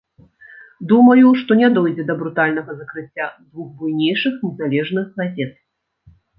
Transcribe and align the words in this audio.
Думаю, 0.91 1.27
што 1.41 1.51
не 1.59 1.69
дойдзе 1.75 2.07
да 2.07 2.15
брутальнага 2.23 2.71
закрыцця 2.81 3.29
двух 3.51 3.69
буйнейшых 3.85 4.33
незалежных 4.49 5.07
газет. 5.23 5.53